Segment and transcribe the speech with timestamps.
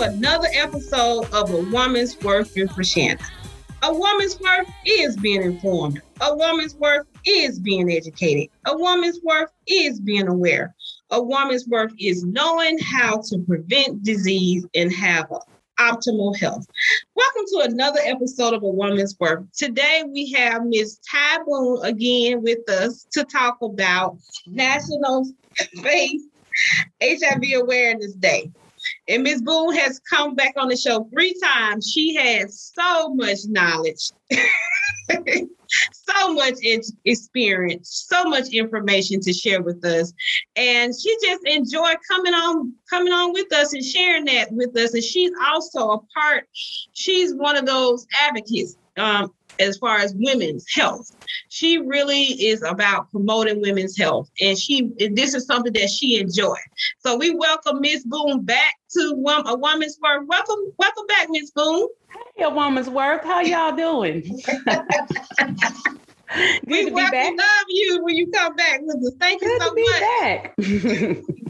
[0.00, 3.20] another episode of A Woman's Worth with Rashanda.
[3.82, 6.00] A woman's worth is being informed.
[6.20, 8.48] A woman's worth is being educated.
[8.66, 10.74] A woman's worth is being aware.
[11.10, 15.26] A woman's worth is knowing how to prevent disease and have
[15.80, 16.66] optimal health.
[17.16, 19.44] Welcome to another episode of A Woman's Worth.
[19.56, 21.00] Today we have Ms.
[21.10, 25.28] Ty Boone again with us to talk about National
[25.82, 26.22] Faith
[27.02, 28.52] HIV Awareness Day.
[29.08, 29.42] And Ms.
[29.42, 31.90] Boone has come back on the show three times.
[31.90, 34.10] She has so much knowledge,
[35.92, 36.54] so much
[37.06, 40.12] experience, so much information to share with us.
[40.56, 44.92] And she just enjoyed coming on, coming on with us and sharing that with us.
[44.92, 46.46] And she's also a part,
[46.92, 51.10] she's one of those advocates um, as far as women's health.
[51.48, 56.20] She really is about promoting women's health, and she and this is something that she
[56.20, 56.58] enjoyed.
[56.98, 59.14] So we welcome Miss Boone back to
[59.46, 60.26] a woman's worth.
[60.26, 61.88] Welcome, welcome back, Miss Boone.
[62.36, 63.24] Hey, a woman's worth.
[63.24, 64.22] How y'all doing?
[66.66, 69.14] we welcome love you when you come back with us.
[69.18, 71.48] Thank Good you so much.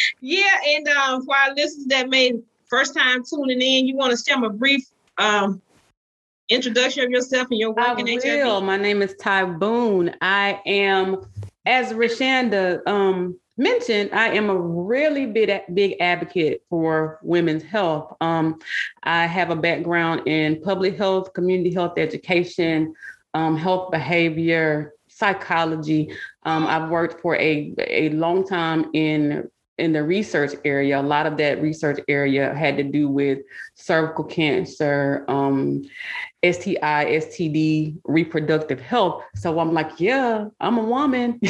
[0.20, 2.32] yeah, and um, for our listeners that may
[2.68, 4.84] first time tuning in, you want to share a brief
[5.18, 5.60] um,
[6.48, 8.60] introduction of yourself and your work I in will.
[8.60, 8.62] HIV?
[8.64, 10.14] My name is Ty Boone.
[10.20, 11.24] I am,
[11.64, 18.14] as Rashanda um, mentioned, I am a really big, big advocate for women's health.
[18.20, 18.58] Um,
[19.02, 22.94] I have a background in public health, community health education,
[23.32, 26.12] um, health behavior, psychology.
[26.42, 31.26] Um, I've worked for a, a long time in in the research area, a lot
[31.26, 33.40] of that research area had to do with
[33.74, 35.82] cervical cancer, um,
[36.52, 39.22] STI, STD, reproductive health.
[39.34, 41.40] So I'm like, yeah, I'm a woman.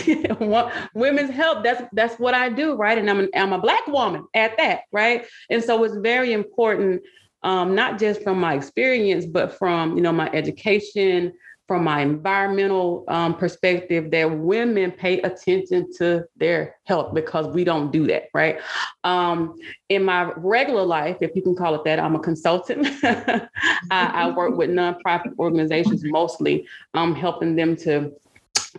[0.94, 1.64] Women's health.
[1.64, 2.96] That's that's what I do, right?
[2.96, 5.26] And I'm an, I'm a black woman at that, right?
[5.50, 7.02] And so it's very important,
[7.42, 11.32] um, not just from my experience, but from you know my education,
[11.66, 17.90] from my environmental um, perspective that women pay attention to their health because we don't
[17.90, 18.58] do that, right?
[19.02, 19.56] Um,
[19.88, 22.86] in my regular life, if you can call it that, I'm a consultant.
[23.02, 23.48] I,
[23.90, 28.12] I, work with nonprofit organizations mostly, um, helping them to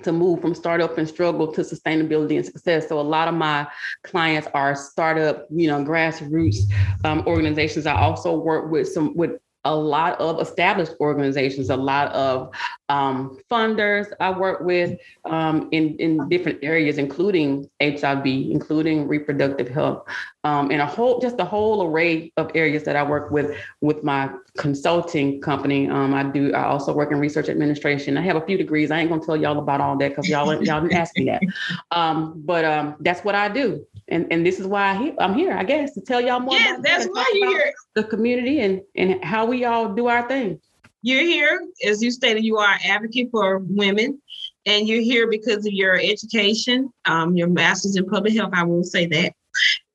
[0.04, 2.90] to move from startup and struggle to sustainability and success.
[2.90, 3.66] So a lot of my
[4.04, 6.58] clients are startup, you know, grassroots
[7.06, 7.86] um, organizations.
[7.86, 12.52] I also work with some with a lot of established organizations, a lot of
[12.90, 20.08] um, funders I work with um, in, in different areas, including HIV, including reproductive health,
[20.44, 24.04] um, and a whole just a whole array of areas that I work with with
[24.04, 25.90] my consulting company.
[25.90, 26.54] Um, I do.
[26.54, 28.18] I also work in research administration.
[28.18, 28.92] I have a few degrees.
[28.92, 31.42] I ain't gonna tell y'all about all that because y'all y'all didn't ask me that.
[31.92, 35.54] Um, but um, that's what I do, and and this is why I am here.
[35.54, 36.54] I guess to tell y'all more.
[36.54, 37.74] Yes, that's why you're here.
[37.96, 40.60] The community and and how we all do our thing.
[41.02, 44.20] You're here, as you stated, you are an advocate for women,
[44.66, 48.52] and you're here because of your education, um, your master's in public health.
[48.54, 49.34] I will say that.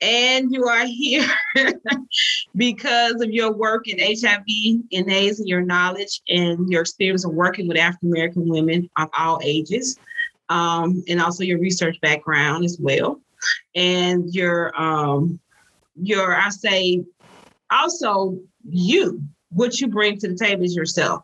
[0.00, 1.27] And you are here
[2.56, 4.47] because of your work in HIV
[4.92, 9.09] and AIDS and your knowledge and your experience of working with African American women of
[9.19, 9.98] all ages,
[10.48, 13.21] um, and also your research background as well.
[13.74, 15.40] And your, um,
[15.96, 17.04] your, I say,
[17.70, 21.22] also you what you bring to the table is yourself.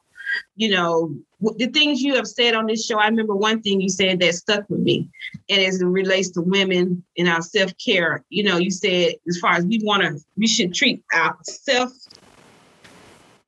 [0.56, 1.14] You know,
[1.56, 4.34] the things you have said on this show, I remember one thing you said that
[4.34, 5.08] stuck with me,
[5.48, 8.24] and as it relates to women and our self care.
[8.28, 11.92] You know, you said as far as we want to, we should treat our self,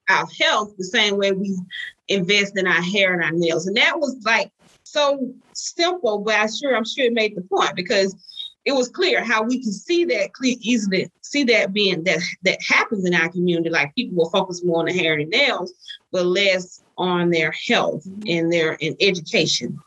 [0.08, 1.58] our health the same way we
[2.06, 4.50] invest in our hair and our nails, and that was like
[4.84, 8.14] so simple, but I sure I'm sure it made the point because
[8.68, 12.58] it was clear how we can see that clear easily see that being that that
[12.62, 15.72] happens in our community like people will focus more on the hair and nails
[16.12, 18.28] but less on their health mm-hmm.
[18.28, 19.78] and their in education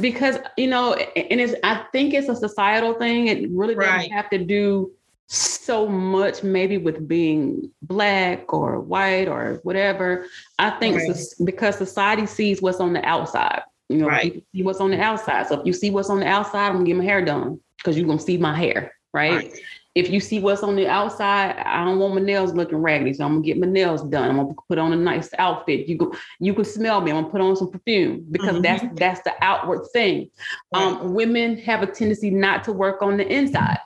[0.00, 4.12] because you know and it's i think it's a societal thing it really doesn't right.
[4.12, 4.90] have to do
[5.26, 10.26] so much maybe with being black or white or whatever
[10.58, 11.16] i think right.
[11.44, 14.42] because society sees what's on the outside you know right.
[14.54, 16.84] see what's on the outside so if you see what's on the outside i'm gonna
[16.84, 19.36] get my hair done because you're gonna see my hair, right?
[19.36, 19.58] right?
[19.96, 23.24] If you see what's on the outside, I don't want my nails looking raggedy, so
[23.24, 24.30] I'm gonna get my nails done.
[24.30, 25.88] I'm gonna put on a nice outfit.
[25.88, 27.10] You go, you can smell me.
[27.10, 28.62] I'm gonna put on some perfume because mm-hmm.
[28.62, 30.30] that's that's the outward thing.
[30.72, 30.82] Right.
[30.82, 33.78] Um, women have a tendency not to work on the inside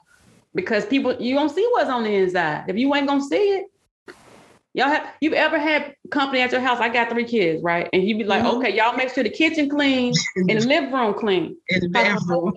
[0.54, 2.64] because people you don't see what's on the inside.
[2.68, 3.66] If you ain't gonna see it,
[4.76, 6.80] Y'all have you've ever had company at your house?
[6.80, 7.88] I got three kids, right?
[7.92, 8.56] And you'd be like, Mhm.
[8.56, 11.56] okay, y'all make sure the kitchen clean and the living room clean.
[11.70, 12.52] And the bathroom.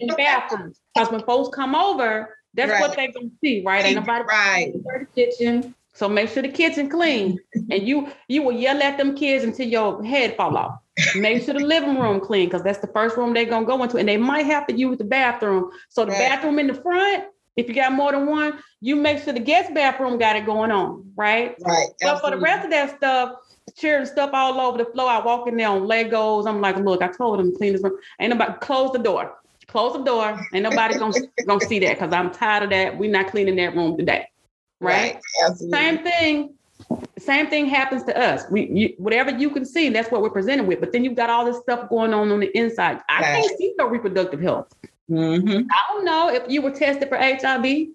[0.95, 2.81] Because when folks come over, that's Right.
[2.81, 3.85] what they're gonna see, right?
[3.85, 4.73] Ain't nobody Right.
[4.83, 5.75] dirty kitchen.
[5.93, 7.39] So make sure the kitchen clean.
[7.71, 10.79] and you you will yell at them kids until your head fall off.
[11.15, 13.97] Make sure the living room clean because that's the first room they're gonna go into.
[13.97, 15.69] And they might have to use the bathroom.
[15.89, 16.19] So the Right.
[16.19, 17.25] bathroom in the front,
[17.57, 20.71] if you got more than one, you make sure the guest bathroom got it going
[20.71, 21.55] on, right?
[21.59, 21.89] Right.
[22.01, 23.33] But for the rest of that stuff,
[23.75, 25.09] chairs and stuff all over the floor.
[25.09, 26.47] I walk in there on Legos.
[26.47, 27.97] I'm like, look, I told them to clean this room.
[28.19, 29.37] Ain't nobody close the door.
[29.67, 30.47] Close the door.
[30.53, 31.15] Ain't nobody gonna,
[31.47, 32.97] gonna see that because I'm tired of that.
[32.97, 34.27] We're not cleaning that room today.
[34.79, 35.19] Right?
[35.43, 35.77] Absolutely.
[35.77, 36.53] Same thing.
[37.17, 38.45] Same thing happens to us.
[38.51, 40.79] We you, whatever you can see, that's what we're presented with.
[40.79, 43.01] But then you've got all this stuff going on on the inside.
[43.09, 43.33] I Right.
[43.33, 44.67] can't see no reproductive health.
[45.09, 45.67] Mm-hmm.
[45.71, 47.87] I don't know if you were tested for HIV.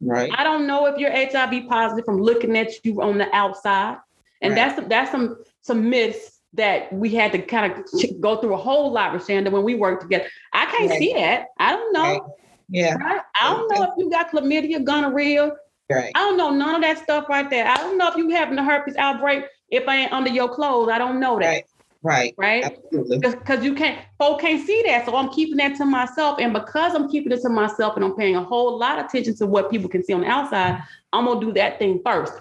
[0.00, 0.30] Right.
[0.36, 3.98] I don't know if you're HIV positive from looking at you on the outside.
[4.42, 4.76] And Right.
[4.76, 8.90] that's that's some some myths that we had to kind of go through a whole
[8.90, 10.26] lot, Rashanda, when we worked together.
[10.52, 10.98] I can't Right.
[10.98, 11.48] see that.
[11.58, 12.02] I don't know.
[12.02, 12.20] Right.
[12.68, 12.94] Yeah.
[12.94, 13.20] Right?
[13.40, 15.52] I don't know if you got chlamydia, gonorrhea.
[15.90, 16.12] Right.
[16.14, 17.66] I don't know none of that stuff right there.
[17.66, 20.88] I don't know if you having a herpes outbreak if I ain't under your clothes.
[20.90, 21.64] I don't know that.
[22.06, 22.34] Right.
[22.38, 22.62] Right.
[22.64, 23.18] Absolutely.
[23.18, 26.94] because you can't folk can't see that so i'm keeping that to myself and because
[26.94, 29.70] i'm keeping it to myself and i'm paying a whole lot of attention to what
[29.72, 30.80] people can see on the outside
[31.12, 32.32] i'm gonna do that thing first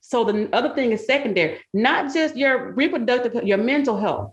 [0.00, 4.32] so the other thing is secondary not just your reproductive your mental health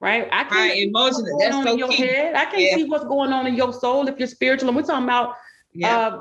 [0.00, 0.72] right i can't Right.
[0.72, 1.38] see what's Emotional.
[1.38, 2.06] going That's on so in your key.
[2.06, 2.74] head i can't Yeah.
[2.76, 5.36] see what's going on in your soul if you're spiritual and we're talking about
[5.78, 6.20] Yeah.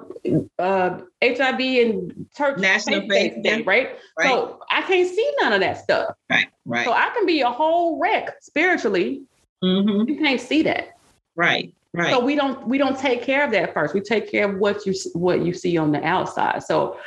[0.60, 3.60] uh, uh, hiv and church National faith faith, yeah.
[3.66, 3.98] right?
[4.18, 4.28] Right.
[4.28, 6.48] so i can't see none of that stuff right.
[6.66, 6.86] Right.
[6.86, 9.24] so i can be a whole wreck spiritually
[9.64, 10.08] mm-hmm.
[10.08, 10.98] you can't see that
[11.38, 11.74] Right.
[11.94, 12.12] Right.
[12.12, 13.94] so we don't we don't take care of that first.
[13.94, 16.62] We take care of what you what you see on the outside.
[16.64, 17.00] So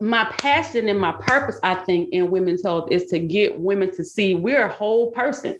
[0.00, 4.04] my passion and my purpose, I think, in women's health is to get women to
[4.04, 5.58] see we're a whole person.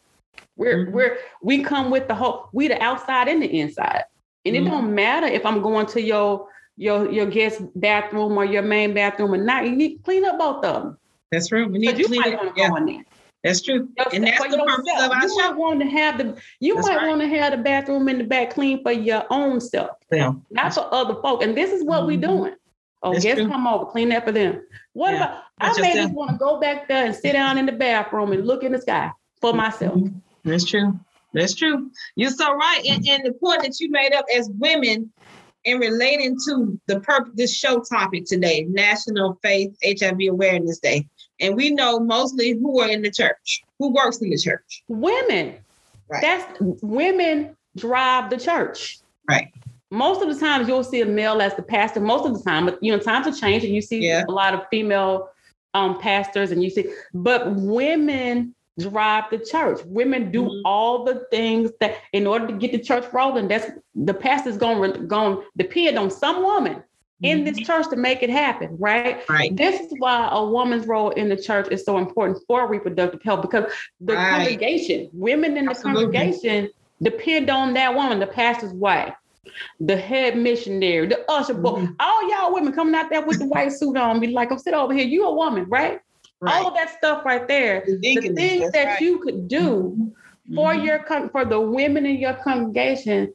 [0.56, 0.92] We're Mhm.
[0.92, 4.04] we're we come with the whole we the outside and the inside.
[4.44, 4.66] And Mhm.
[4.66, 8.94] it don't matter if I'm going to your your your guest bathroom or your main
[8.94, 9.64] bathroom or not.
[9.64, 10.98] You need to clean up both of them.
[11.30, 11.66] that's true.
[11.66, 12.68] We need to you clean want Yeah.
[12.68, 13.04] go in there.
[13.42, 13.88] That's true.
[13.96, 15.04] Yourself- And that's the purpose yourself.
[15.04, 15.36] of our you show.
[15.36, 17.08] might want to have the you That's might right.
[17.08, 20.32] want to have the bathroom in the back clean for your own self Yeah.
[20.50, 21.42] not for other folk.
[21.42, 22.20] And this is what we Mhm.
[22.22, 22.54] doing.
[23.02, 23.50] Oh, That's guests true.
[23.50, 24.62] come over, clean that for them.
[24.94, 25.24] What Yeah.
[25.24, 28.32] about I may just want to go back there and sit down in the bathroom
[28.32, 29.94] and look in the sky for myself.
[29.94, 30.14] Mhm.
[30.44, 30.98] That's true.
[31.34, 31.90] That's true.
[32.16, 32.82] You're so right.
[32.88, 35.12] And, and the point that you made up as women
[35.64, 41.08] in relating to the purpose this show topic today, National Faith HIV Awareness Day.
[41.40, 44.82] And we know mostly who are in the church, who works in the church.
[44.88, 45.56] Women,
[46.06, 46.20] Right.
[46.20, 48.98] that's women drive the church.
[49.28, 49.48] Right.
[49.90, 52.00] Most of the times you'll see a male as the pastor.
[52.00, 53.74] Most of the time, but you know, times are changing.
[53.74, 54.24] You see Yeah.
[54.28, 55.30] a lot of female
[55.72, 59.80] um, pastors, and you see, but women drive the church.
[59.86, 60.62] Women do Mhm.
[60.64, 63.48] all the things that in order to get the church rolling.
[63.48, 66.82] That's the pastor's going to depend on some woman
[67.22, 69.22] in this church to make it happen, right?
[69.30, 69.56] Right.
[69.56, 73.42] This is why a woman's role in the church is so important for reproductive health
[73.42, 74.30] because the Right.
[74.30, 76.02] congregation, women in the Absolutely.
[76.04, 76.68] congregation
[77.00, 79.14] depend on that woman, the pastor's wife,
[79.80, 81.80] the head missionary, the usher boy.
[81.82, 81.94] Mhm.
[82.00, 84.74] All y'all women coming out there with the white suit on, be like, I'm sit
[84.74, 85.06] over here.
[85.06, 86.00] You a woman, right?"
[86.46, 86.66] All Right.
[86.66, 87.82] of that stuff right there.
[87.86, 89.00] The The things that right.
[89.00, 90.12] you could do
[90.54, 90.84] for Mhm.
[90.84, 93.32] your for the women in your congregation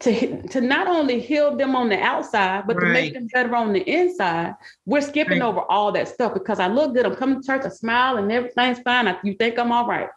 [0.00, 3.72] to to not only heal them on the outside, but to make them better on
[3.72, 4.54] the inside.
[4.86, 5.46] We're skipping Right.
[5.48, 7.06] over all that stuff because I look good.
[7.06, 9.08] I'm coming to church, I smile, and everything's fine.
[9.08, 10.08] I, you think I'm all right.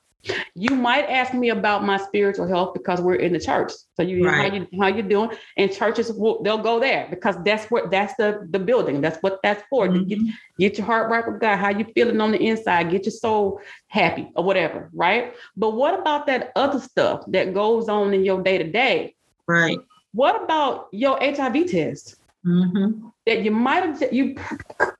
[0.55, 3.71] You might ask me about my spiritual health because we're in the church.
[3.95, 4.51] So you Right.
[4.51, 5.31] how you how you doing?
[5.57, 9.01] And churches will they'll go there because that's what that's the the building.
[9.01, 9.87] That's what that's for.
[9.87, 10.19] To get
[10.59, 13.61] get your heart right with God, how you feeling on the inside, get your soul
[13.87, 15.33] happy or whatever, right?
[15.55, 19.15] But what about that other stuff that goes on in your day to day?
[19.47, 19.79] Right.
[20.13, 22.15] What about your HIV test
[22.45, 23.11] Mhm.
[23.25, 24.35] that you might have you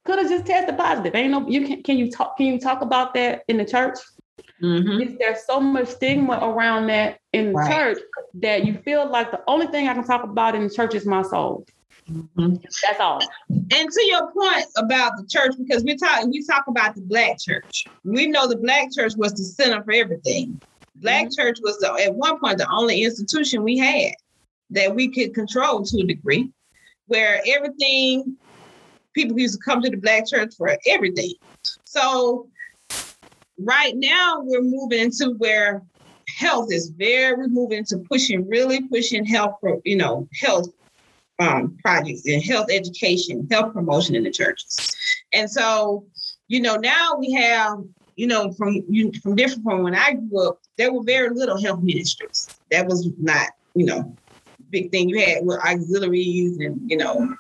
[0.06, 1.16] could have just tested positive?
[1.16, 3.98] Ain't no you can can you talk can you talk about that in the church?
[4.62, 5.06] Mhm.
[5.06, 7.72] Is there so much stigma around that in the Right.
[7.72, 7.98] church
[8.36, 11.06] that you feel like the only thing I can talk about in the church is
[11.06, 11.66] my soul?
[12.10, 12.62] Mhm.
[12.84, 13.20] That's all.
[13.50, 17.40] And to your point about the church, because we talk we talk about the black
[17.40, 17.86] church.
[18.04, 20.62] We know the black church was the center for everything.
[20.98, 24.14] Black church was the, at one point the only institution we had
[24.70, 26.50] that we could control to a degree,
[27.08, 28.38] where everything
[29.14, 31.34] people used to come to the black church for everything.
[31.84, 32.48] So
[33.60, 35.84] right now we're moving to where
[36.38, 40.68] health is very moving to pushing really pushing health pro, you know health
[41.40, 44.96] um, projects and health education, health promotion in the churches.
[45.34, 46.06] And so
[46.48, 47.80] you know, now we have,
[48.16, 51.62] you know, from you from different from when I grew up, there were very little
[51.62, 52.48] health ministries.
[52.72, 54.16] That was not, you know,
[54.70, 55.10] big thing.
[55.10, 57.36] You had with auxiliaries and you know,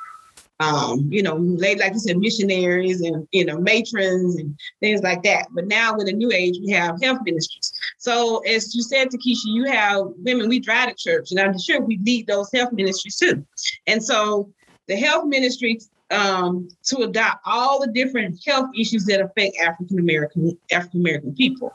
[0.59, 5.47] um, you know, like you said, missionaries and you know, matrons and things like that.
[5.51, 7.73] But now with the new age, we have health ministries.
[7.97, 11.81] So as you said, Tykeysha, you have women, we drive to church, and I'm sure
[11.81, 13.45] we lead those health ministries too.
[13.87, 14.51] And so
[14.87, 15.79] the health ministry
[16.11, 21.73] um, to adopt all the different health issues that affect African American African American people.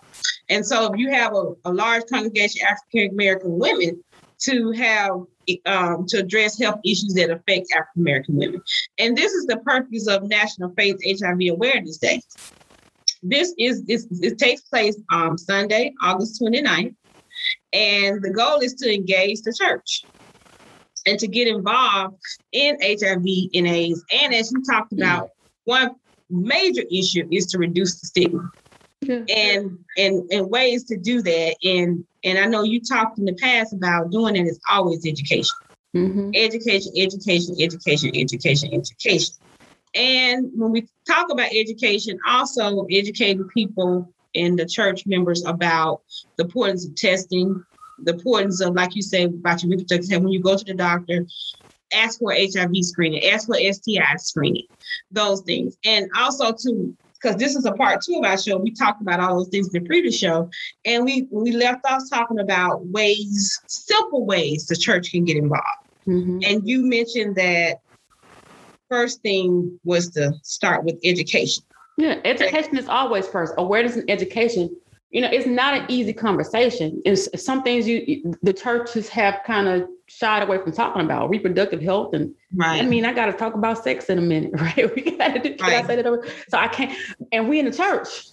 [0.48, 4.02] And so if you have a, a large congregation African American women
[4.40, 5.10] to have
[5.66, 8.62] um, to address health issues that affect African American women.
[8.98, 12.20] And this is the purpose of National Faith HIV Awareness Day.
[13.22, 16.94] This is this it takes place on um, Sunday, August 29th.
[17.72, 20.04] And the goal is to engage the church
[21.06, 22.16] and to get involved
[22.52, 24.04] in HIV and AIDS.
[24.12, 25.30] And as you talked about,
[25.64, 25.94] one
[26.28, 28.50] major issue is to reduce the stigma.
[29.08, 31.56] And and and ways to do that.
[31.64, 35.56] And and I know you talked in the past about doing it is always education.
[35.96, 36.30] Mm-hmm.
[36.34, 39.34] Education, education, education, education, education.
[39.94, 46.02] And when we talk about education, also educating people and the church members about
[46.36, 47.64] the importance of testing,
[47.98, 50.74] the importance of, like you say, about your reproductive health, when you go to the
[50.74, 51.26] doctor,
[51.92, 54.66] ask for HIV screening, ask for STI screening,
[55.10, 55.76] those things.
[55.84, 58.56] And also to because this is a part two of our show.
[58.56, 60.50] We talked about all those things in the previous show,
[60.84, 65.64] and we we left off talking about ways, simple ways the church can get involved.
[66.06, 66.40] Mm-hmm.
[66.44, 67.80] And you mentioned that
[68.88, 71.64] first thing was to start with education.
[71.96, 73.54] Yeah, education is always first.
[73.58, 74.74] Awareness and education
[75.10, 77.02] you know, it's not an easy conversation.
[77.04, 81.80] It's some things you the churches have kind of shied away from talking about reproductive
[81.80, 82.82] health and right.
[82.82, 84.94] I mean, I got to talk about sex in a minute, right?
[84.94, 85.56] We got to do.
[85.62, 85.84] Right.
[85.84, 86.24] I say that over?
[86.48, 86.96] So I can't.
[87.32, 88.28] And we in the church,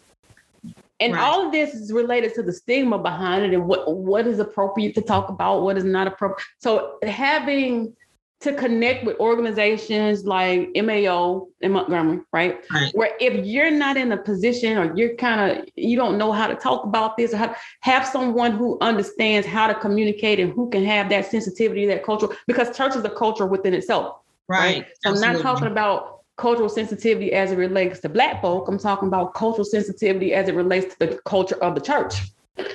[0.99, 1.21] and right.
[1.21, 4.93] all of this is related to the stigma behind it and what what is appropriate
[4.95, 6.45] to talk about, what is not appropriate.
[6.59, 7.95] So having
[8.39, 12.63] to connect with organizations like MAO in Montgomery, right?
[12.71, 12.93] right?
[12.93, 16.45] Where if you're not in a position or you're kind of you don't know how
[16.45, 20.69] to talk about this or how have someone who understands how to communicate and who
[20.69, 24.17] can have that sensitivity, that culture, because church is a culture within itself.
[24.47, 24.77] Right.
[24.77, 24.87] right?
[25.03, 28.67] So I'm not talking about cultural sensitivity as it relates to black folk.
[28.67, 32.13] I'm talking about cultural sensitivity as it relates to the culture of the church.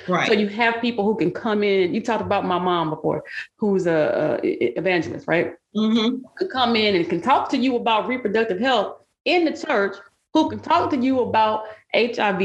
[0.07, 0.27] Right.
[0.27, 1.93] So you have people who can come in.
[1.93, 3.23] You talked about my mom before,
[3.57, 5.53] who's a, a evangelist, right?
[5.75, 6.25] Mm-hmm.
[6.37, 9.97] Could come in and can talk to you about reproductive health in the church.
[10.33, 12.41] Who can talk to you about HIV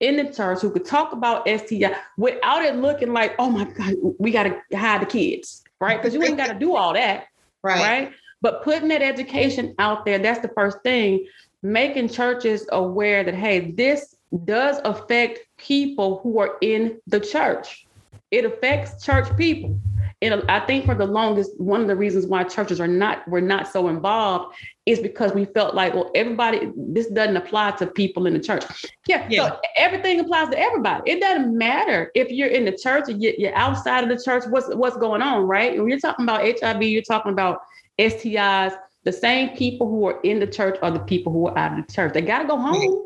[0.00, 0.60] in the church?
[0.60, 4.76] Who could talk about STI without it looking like, oh my God, we got to
[4.76, 6.00] hide the kids, right?
[6.00, 7.26] Because you ain't got to do all that,
[7.62, 7.80] right?
[7.80, 8.12] Right.
[8.42, 11.26] But putting that education out there, that's the first thing.
[11.62, 17.86] Making churches aware that hey, this does affect people who are in the church.
[18.30, 19.78] It affects church people.
[20.22, 23.42] And I think for the longest, one of the reasons why churches are not were
[23.42, 24.56] not so involved
[24.86, 28.64] is because we felt like, well, everybody, this doesn't apply to people in the church.
[29.06, 29.48] Yeah, yeah.
[29.48, 31.10] so everything applies to everybody.
[31.10, 34.44] It doesn't matter if you're in the church or you're outside of the church.
[34.48, 35.76] What's what's going on, right?
[35.76, 37.60] When you're talking about HIV, you're talking about
[37.98, 38.74] STIs.
[39.04, 41.86] The same people who are in the church are the people who are out of
[41.86, 42.14] the church.
[42.14, 43.04] They got to go home.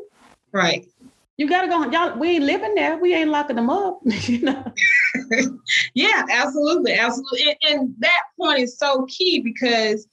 [0.53, 0.85] Right.
[1.41, 1.89] You gotta go.
[1.89, 2.99] Y'all, we ain't living there.
[2.99, 3.99] We ain't locking them up.
[4.05, 4.63] you know.
[5.95, 7.57] yeah, absolutely, absolutely.
[7.67, 10.07] And, and that point is so key because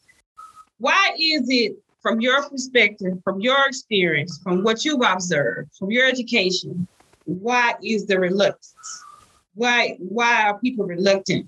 [0.79, 6.07] why is it, from your perspective, from your experience, from what you've observed, from your
[6.07, 6.89] education,
[7.25, 9.05] why is the reluctance?
[9.55, 11.47] Why why are people reluctant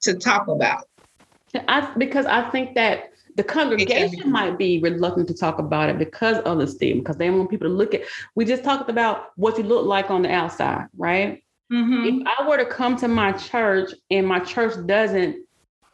[0.00, 0.88] to talk about?
[1.68, 6.38] I because I think that the congregation might be reluctant to talk about it because
[6.38, 8.02] of the stigma, because they want people to look at.
[8.34, 11.42] We just talked about what you look like on the outside, right?
[11.72, 12.20] Mm-hmm.
[12.20, 15.46] If I were to come to my church and my church doesn't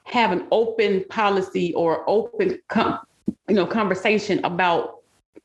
[0.05, 3.01] have an open policy or open, com-
[3.49, 5.01] you know, conversation about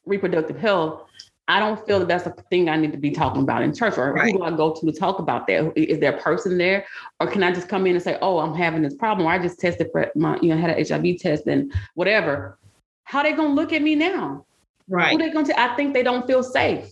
[0.06, 1.04] reproductive health,
[1.52, 3.98] I don't feel that that's a thing I need to be talking about in church.
[3.98, 4.32] Or right.
[4.32, 5.74] who do I go to to talk about that?
[5.76, 6.86] Is there a person there,
[7.20, 9.38] or can I just come in and say, "Oh, I'm having this problem," or I
[9.38, 12.58] just tested for my, you know, had an HIV test and whatever?
[13.04, 14.46] How they gonna look at me now?
[14.88, 15.12] Right.
[15.12, 15.48] Who they gonna?
[15.48, 16.90] T- I think they don't feel safe.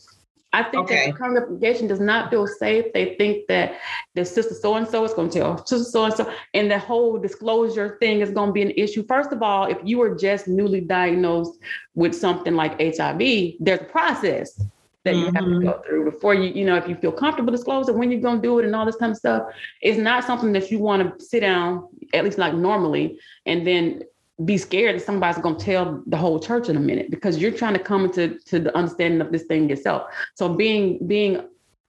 [0.51, 1.05] I think okay.
[1.05, 2.85] that the congregation does not feel safe.
[2.93, 3.79] They think that
[4.15, 6.79] the sister so and so is going to tell sister so and so, and the
[6.79, 9.05] whole disclosure thing is going to be an issue.
[9.05, 11.59] First of all, if you are just newly diagnosed
[11.93, 14.59] with something like HIV, there's a process
[15.05, 15.19] that mm-hmm.
[15.19, 15.65] you have to mm-hmm.
[15.65, 18.41] go through before you, you know, if you feel comfortable disclosing when you're going to
[18.41, 19.43] do it and all this kind of stuff.
[19.81, 24.03] It's not something that you want to sit down, at least like normally, and then
[24.45, 27.51] be scared that somebody's going to tell the whole church in a minute because you're
[27.51, 30.11] trying to come into to the understanding of this thing yourself.
[30.35, 31.41] So being being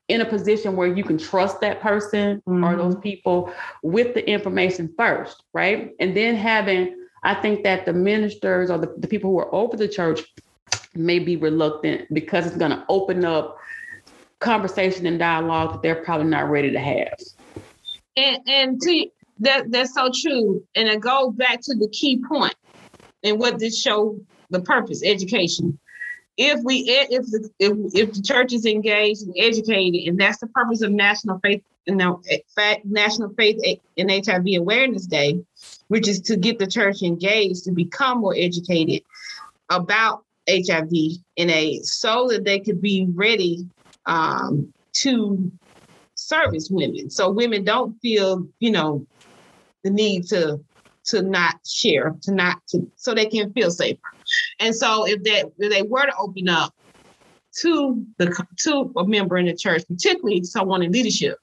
[0.08, 2.64] in a position where you can trust that person mm-hmm.
[2.64, 3.52] or those people
[3.82, 5.92] with the information first, right?
[6.00, 9.76] And then having, I think that the ministers or the, the people who are over
[9.76, 10.22] the church
[10.96, 13.56] may be reluctant because it's going to open up
[14.40, 17.14] conversation and dialogue that they're probably not ready to have.
[18.16, 19.06] And and to
[19.40, 20.62] that that's so true.
[20.74, 22.54] And it goes back to the key point
[23.22, 24.18] and what this show
[24.50, 25.78] the purpose, education.
[26.36, 30.46] If we if the if, if the church is engaged and educated, and that's the
[30.48, 32.22] purpose of National Faith you know,
[32.84, 33.60] National Faith
[33.96, 35.42] and HIV Awareness Day,
[35.88, 39.02] which is to get the church engaged to become more educated
[39.70, 40.90] about HIV
[41.36, 43.66] and AIDS so that they could be ready
[44.06, 45.50] um, to
[46.14, 47.10] service women.
[47.10, 49.06] So women don't feel, you know,
[49.84, 50.60] the need to
[51.02, 54.00] to not share, to not to so they can feel safer.
[54.58, 56.74] And so if that if they were to open up
[57.62, 61.38] to the to a member in the church, particularly someone in leadership,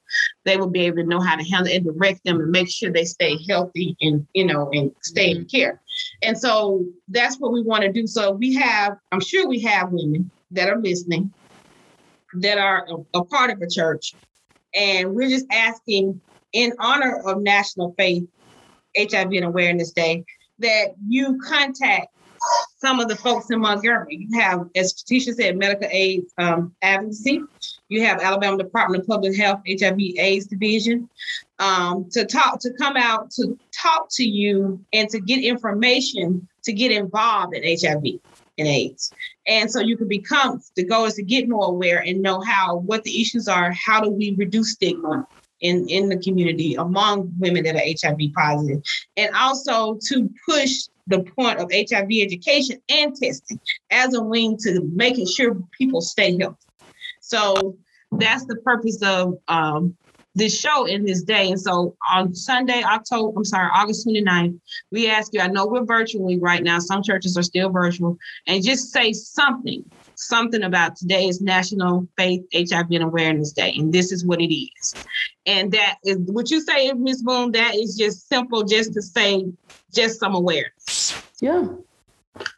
[0.46, 2.92] they will be able to know how to handle and direct them and make sure
[2.92, 5.48] they stay healthy and you know and stay in mm-hmm.
[5.48, 5.82] care.
[6.22, 8.08] And so that's what we want to do.
[8.08, 11.34] So we have, I'm sure we have women that are listening
[12.36, 14.14] that are a, a part of a church.
[14.76, 16.22] And we're just asking
[16.54, 18.28] in honor of National Faith
[18.98, 20.26] HIV and Awareness Day
[20.60, 22.08] that you contact
[22.78, 24.28] some of the folks in Montgomery.
[24.30, 27.42] You have, as Tisha said, medical aid um, advocacy.
[27.90, 31.10] You have Alabama Department of Public Health HIV AIDS Division
[31.60, 36.74] um, to talk, to come out to talk to you and to get information to
[36.74, 38.04] get involved in HIV
[38.58, 39.12] and AIDS.
[39.48, 42.78] And so you can become, the goal is to get more aware and know how,
[42.78, 45.28] what the issues are, how do we reduce stigma
[45.62, 48.82] in, in the community among women that are HIV positive,
[49.16, 53.60] and also to push the point of HIV education and testing
[53.92, 56.58] as a wing to making sure people stay healthy.
[57.22, 57.78] So
[58.12, 59.96] that's the purpose of um,
[60.38, 61.50] this show in this day.
[61.50, 64.60] And so on Sunday, October, I'm sorry, August 29th,
[64.92, 68.64] we ask you, I know we're virtually right now, some churches are still virtual, and
[68.64, 69.84] just say something,
[70.18, 74.54] something about today is National Faith HIV and Awareness Day, and this is what it
[74.54, 74.94] is.
[75.46, 77.24] And that is what you say, Ms.
[77.24, 79.46] Boone, that is just simple, just to say,
[79.94, 81.22] just some awareness.
[81.40, 81.68] Yeah.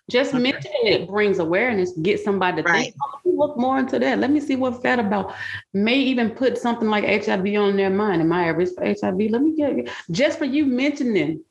[0.09, 0.43] Just okay.
[0.43, 2.81] mentioning it brings awareness, get somebody to right.
[2.83, 4.19] think, oh, let me look more into that.
[4.19, 5.35] Let me see what's that about.
[5.73, 8.21] May even put something like HIV on their mind.
[8.21, 9.31] Am I at risk for HIV?
[9.31, 11.41] Let me get just for you mentioning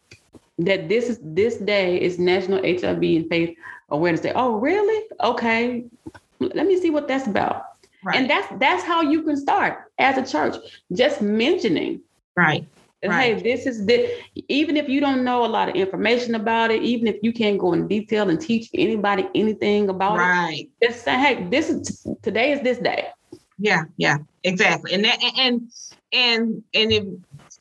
[0.59, 3.57] that this is this day is National HIV and Faith
[3.90, 4.33] Awareness Day.
[4.35, 5.05] Oh, really?
[5.22, 5.85] Okay.
[6.40, 7.64] Let me see what that's about.
[8.05, 8.16] Right.
[8.16, 10.57] And that's that's how you can start as a church.
[10.92, 12.01] Just mentioning.
[12.37, 12.66] Right.
[13.05, 13.37] Right.
[13.37, 14.11] Hey, this is the
[14.48, 17.59] even if you don't know a lot of information about it, even if you can't
[17.59, 20.27] go in detail and teach anybody anything about right.
[20.27, 20.70] it, Right.
[20.83, 23.09] just say, hey, this is today is this day.
[23.59, 24.94] Yeah, yeah, exactly.
[24.94, 25.70] And that and
[26.12, 27.05] and and if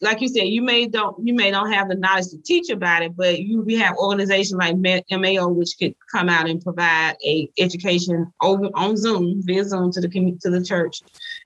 [0.01, 3.03] like you said, you may don't you may don't have the knowledge to teach about
[3.03, 7.49] it, but you we have organizations like MAO which could come out and provide a
[7.57, 11.01] education over on Zoom via Zoom to the to the church,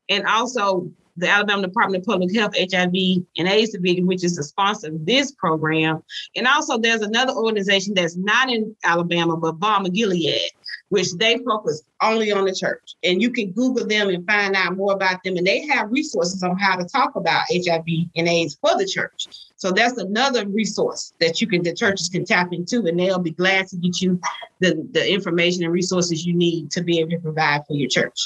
[0.10, 2.94] and also the Alabama Department of Public Health HIV
[3.38, 6.02] and AIDS Division, which is the sponsor of this program.
[6.36, 10.52] And also there's another organization that's not in Alabama, but Balm Gilead,
[10.91, 12.95] which they focus only on the church.
[13.01, 15.38] And you can Google them and find out more about them.
[15.38, 17.86] And they have resources on how to talk about HIV
[18.17, 19.25] and AIDS for the church.
[19.56, 23.32] So that's another resource that you can, the churches can tap into, and they'll be
[23.32, 24.19] glad to get you
[24.60, 28.19] the, the information and resources you need to be able to provide for your church.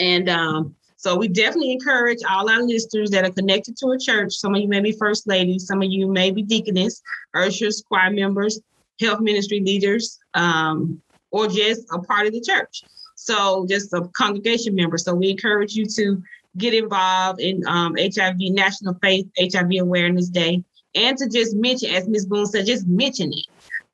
[0.00, 4.32] And um, so we definitely encourage all our listeners that are connected to a church.
[4.32, 7.02] Some of you may be first ladies, some of you may be deaconess,
[7.34, 8.58] ushers, choir members,
[8.98, 12.82] health ministry leaders, um, or just a part of the church.
[13.14, 14.98] So just a congregation member.
[14.98, 16.22] So we encourage you to
[16.56, 20.62] get involved in um, HIV National Faith HIV Awareness Day
[20.94, 22.26] and to just mention, as Ms.
[22.26, 23.46] Boone said, just mention it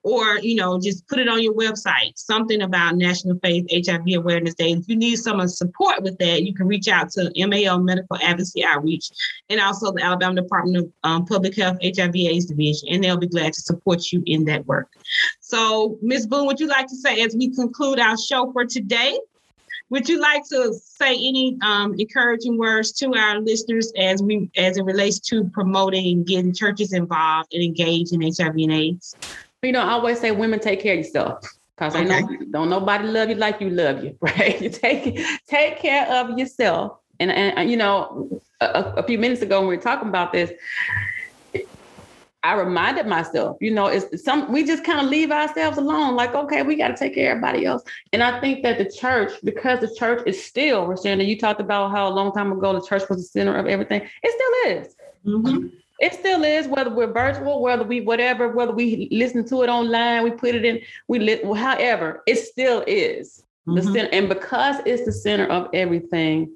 [0.04, 4.54] or you know just put it on your website something about national faith hiv awareness
[4.54, 8.16] day if you need some support with that you can reach out to MAO medical
[8.22, 9.10] advocacy outreach
[9.48, 13.26] and also the alabama department of um, public health hiv aids division and they'll be
[13.26, 14.92] glad to support you in that work
[15.40, 19.18] so ms boone would you like to say as we conclude our show for today
[19.90, 24.76] would you like to say any um, encouraging words to our listeners as we as
[24.76, 29.14] it relates to promoting and getting churches involved and engaged in HIV and AIDS?
[29.64, 31.44] You know, I always say women take care of yourself.
[31.76, 32.04] Cause okay.
[32.04, 34.60] I know don't nobody love you like you love you, right?
[34.60, 36.98] You take take care of yourself.
[37.18, 40.52] And and you know, a, a few minutes ago when we were talking about this,
[42.44, 46.34] I reminded myself, you know, it's some we just kind of leave ourselves alone, like,
[46.34, 47.82] okay, we got to take care of everybody else.
[48.12, 51.90] And I think that the church, because the church is still, Rashanda, you talked about
[51.90, 54.02] how a long time ago the church was the center of everything.
[54.22, 54.96] It still is.
[55.26, 55.68] Mm-hmm.
[56.00, 60.24] It still is, whether we're virtual, whether we whatever, whether we listen to it online,
[60.24, 63.76] we put it in, we lit, however, it still is mm-hmm.
[63.76, 64.08] the center.
[64.12, 66.50] And because it's the center of everything,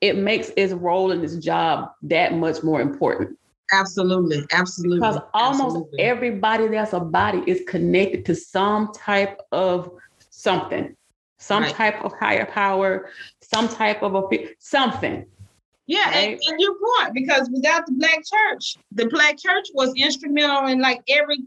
[0.00, 3.38] it makes its role in its job that much more important.
[3.72, 4.44] Absolutely.
[4.52, 4.98] Absolutely.
[4.98, 6.00] Because almost Absolutely.
[6.00, 9.90] everybody that's a body is connected to some type of
[10.28, 10.94] something,
[11.38, 11.74] some right.
[11.74, 13.08] type of higher power,
[13.40, 15.24] some type of a something.
[15.92, 16.28] Yeah, right?
[16.30, 20.80] and, and your point, because without the black church, the black church was instrumental in
[20.80, 21.40] like every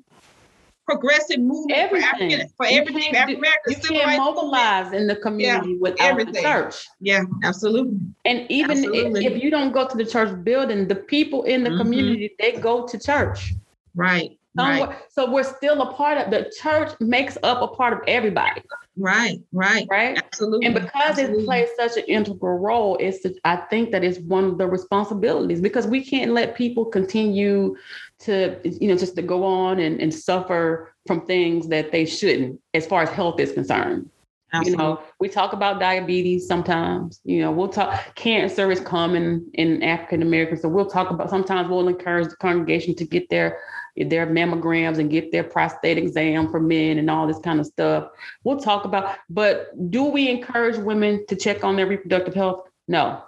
[0.85, 2.07] progressive movement everything.
[2.07, 6.33] for African for everything African You can't mobilize in the community yeah, without everything.
[6.33, 6.85] the church.
[7.01, 7.97] Yeah, absolutely.
[8.25, 9.25] And even absolutely.
[9.25, 11.79] If, if, you don't go to the church building, the people in the mm-hmm.
[11.79, 13.55] community they go to church.
[13.95, 14.37] Right.
[14.55, 14.95] Right.
[15.09, 18.61] So we're still a part of the church makes up a part of everybody.
[18.97, 20.17] Right, right, right.
[20.17, 20.67] Absolutely.
[20.67, 21.43] And because Absolutely.
[21.43, 25.59] it plays such an integral role, it's I think that it's one of the responsibilities
[25.59, 27.75] because we can't let people continue
[28.19, 32.59] to, you know, just to go on and, and suffer from things that they shouldn't
[32.73, 34.09] as far as health is concerned.
[34.53, 34.71] Absolutely.
[34.71, 37.19] You know, we talk about diabetes sometimes.
[37.25, 40.61] You know, we'll talk cancer is common in African Americans.
[40.61, 43.59] So we'll talk about sometimes we'll encourage the congregation to get their
[43.95, 48.09] their mammograms and get their prostate exam for men and all this kind of stuff.
[48.43, 52.67] We'll talk about, but do we encourage women to check on their reproductive health?
[52.87, 53.23] No.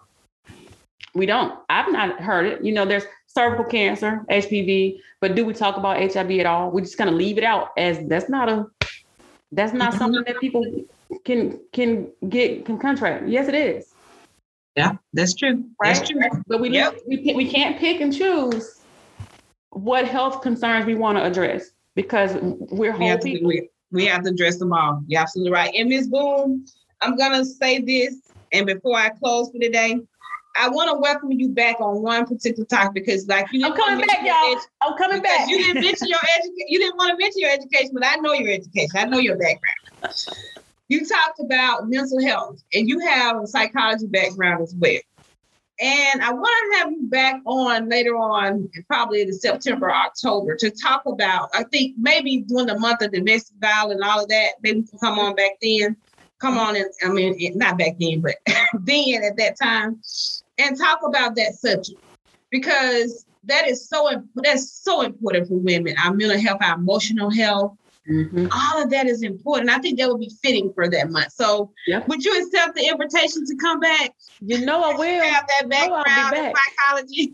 [1.14, 1.58] We don't.
[1.70, 2.64] I've not heard it.
[2.64, 6.70] You know, there's cervical cancer, HPV, but do we talk about HIV at all?
[6.70, 8.68] We just kind of leave it out as that's not a
[9.52, 10.00] that's not mm-hmm.
[10.00, 10.66] something that people
[11.24, 13.28] can can get can contract.
[13.28, 13.94] Yes, it is.
[14.76, 15.64] Yeah, that's true.
[15.82, 15.96] Right?
[15.96, 16.22] That's true.
[16.48, 17.00] But we yep.
[17.08, 18.77] we we can't pick and choose
[19.72, 23.50] what health concerns we want to address because we're whole we have people.
[23.50, 25.02] To, we, we have to address them all.
[25.08, 25.74] You're absolutely right.
[25.76, 26.08] And Ms.
[26.08, 26.66] Boone,
[27.02, 30.00] I'm gonna say this, and before I close for today,
[30.60, 33.66] I want to welcome you back on one particular topic because, like, you.
[33.66, 34.56] I'm coming back, y'all.
[34.56, 35.48] Edu- I'm coming back.
[35.48, 36.66] You didn't mention your education.
[36.68, 38.92] You didn't want to mention your education, but I know your education.
[38.96, 40.16] I know your background.
[40.88, 45.00] You talked about mental health, and you have a psychology background as well.
[45.80, 50.72] And I want to have you back on later on, probably in September, October, to
[50.72, 54.54] talk about, I think maybe during the month of domestic violence and all of that,
[54.64, 55.96] maybe come on back then.
[56.40, 58.36] Come on, and I mean, eh, not back then, but
[58.82, 60.02] then at that time,
[60.60, 62.00] and talk about that subject
[62.52, 65.96] because that is so that's so important for women.
[66.04, 67.76] Our mental health, our emotional health,
[68.10, 68.48] Mm-hmm.
[68.52, 69.70] All of that is important.
[69.70, 71.32] I think that would be fitting for that month.
[71.34, 72.08] So, yep.
[72.08, 74.12] would you accept the invitation to come back?
[74.40, 75.24] You know, I will.
[75.24, 77.34] Have that background in psychology.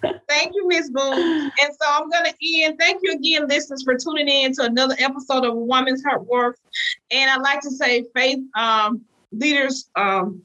[0.28, 1.12] thank you, Miss Boone.
[1.14, 2.78] And so I'm going to end.
[2.78, 6.58] Thank you again, listeners, for tuning in to another episode of Woman's Heart Work.
[7.10, 10.42] And I'd like to say, faith um, leaders, um,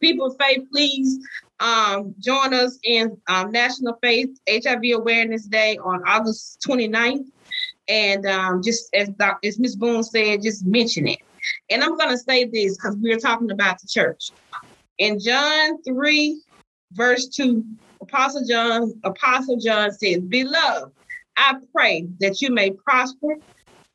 [0.00, 1.18] people of faith, please
[1.60, 7.26] um, join us in um, National Faith HIV Awareness Day on August 29th.
[7.88, 9.48] And um, just as Dr.
[9.48, 9.76] as Ms.
[9.76, 11.18] Boone said, just mention it.
[11.70, 14.30] And I'm going to say this because we are talking about the church.
[14.98, 16.40] In John 3,
[16.92, 17.64] verse 2,
[18.02, 20.92] Apostle John, Apostle John says, Beloved,
[21.36, 23.36] I pray that you may prosper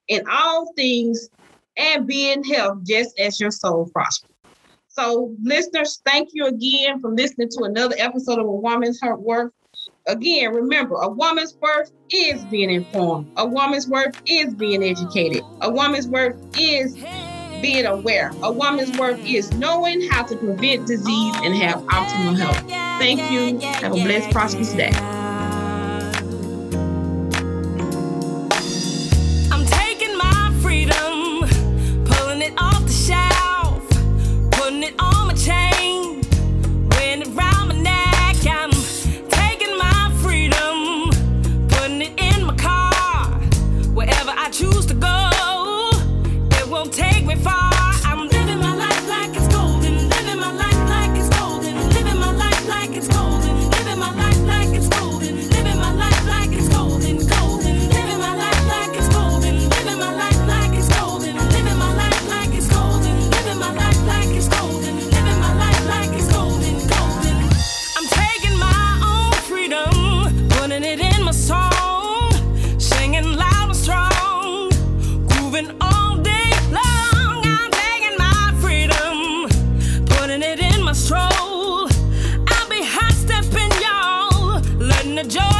[0.07, 1.29] in all things
[1.77, 4.31] and be in health just as your soul prospers.
[4.87, 9.53] So, listeners, thank you again for listening to another episode of A Woman's Heart Work.
[10.07, 13.29] Again, remember, a woman's worth is being informed.
[13.35, 15.43] A woman's worth is being educated.
[15.61, 16.95] A woman's worth is
[17.61, 18.31] being aware.
[18.41, 22.57] A woman's worth is knowing how to prevent disease and have optimal health.
[22.99, 23.59] Thank you.
[23.59, 24.91] Have a blessed, prosperous day.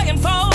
[0.08, 0.47] And for